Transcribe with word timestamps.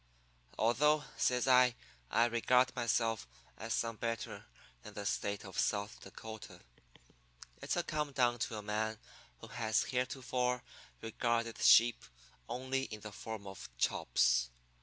Although,' 0.57 1.03
says 1.15 1.47
I, 1.47 1.75
'I 2.09 2.25
regard 2.25 2.75
myself 2.75 3.27
as 3.55 3.75
some 3.75 3.97
better 3.97 4.45
than 4.81 4.95
the 4.95 5.05
State 5.05 5.45
of 5.45 5.59
South 5.59 5.99
Dakota, 5.99 6.61
it's 7.61 7.75
a 7.77 7.83
come 7.83 8.11
down 8.11 8.39
to 8.39 8.57
a 8.57 8.63
man 8.63 8.97
who 9.41 9.47
has 9.49 9.83
heretofore 9.83 10.63
regarded 11.03 11.59
sheep 11.59 12.03
only 12.49 12.85
in 12.85 13.01
the 13.01 13.11
form 13.11 13.45
of 13.45 13.69
chops. 13.77 14.49